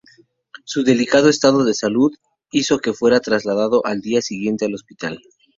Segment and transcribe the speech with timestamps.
[0.63, 2.11] Su delicado estado de salud
[2.49, 5.21] hizo que fuera trasladado al día siguiente al Hospital.